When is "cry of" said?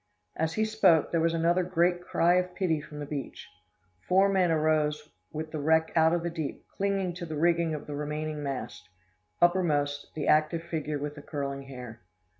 2.01-2.55